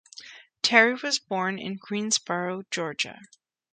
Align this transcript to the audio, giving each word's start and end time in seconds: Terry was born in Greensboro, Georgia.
Terry 0.63 0.95
was 0.95 1.19
born 1.19 1.59
in 1.59 1.75
Greensboro, 1.75 2.63
Georgia. 2.71 3.19